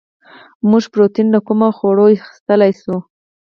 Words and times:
موږ 0.69 0.83
پروټین 0.93 1.27
له 1.35 1.39
کومو 1.45 1.67
خوړو 1.77 2.05
اخیستلی 2.17 2.71
شو 2.81 2.95